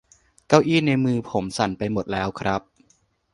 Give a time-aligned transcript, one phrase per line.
[0.47, 2.61] เก้าอี้ในมือผมสั่นไปหมดแล้วครับ